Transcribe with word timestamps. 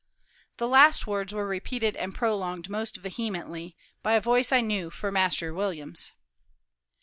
The 0.57 0.67
last 0.67 1.05
words 1.05 1.31
were 1.31 1.45
repeated 1.45 1.95
and 1.95 2.15
prolonged 2.15 2.71
most 2.71 2.97
vehemently 2.97 3.75
by 4.01 4.13
a 4.13 4.19
voice 4.19 4.49
that 4.49 4.55
I 4.55 4.61
knew 4.61 4.89
for 4.89 5.11
Master 5.11 5.53
William's. 5.53 6.11